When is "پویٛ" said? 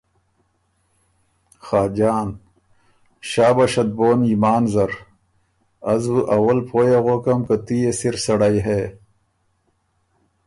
6.69-6.91